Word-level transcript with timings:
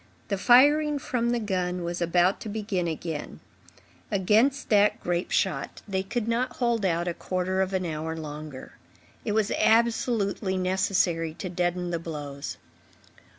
The 0.29 0.37
firing 0.39 0.97
from 0.97 1.29
the 1.29 1.37
gun 1.39 1.83
was 1.83 2.01
about 2.01 2.39
to 2.39 2.49
begin 2.49 2.87
again. 2.87 3.39
Against 4.09 4.69
that 4.69 4.99
grape 4.99 5.29
shot, 5.29 5.83
they 5.87 6.01
could 6.01 6.27
not 6.27 6.53
hold 6.53 6.83
out 6.83 7.07
a 7.07 7.13
quarter 7.13 7.61
of 7.61 7.71
an 7.71 7.85
hour 7.85 8.17
longer. 8.17 8.73
It 9.23 9.33
was 9.33 9.51
absolutely 9.59 10.57
necessary 10.57 11.35
to 11.35 11.49
deaden 11.49 11.91
the 11.91 11.99
blows. 11.99 12.57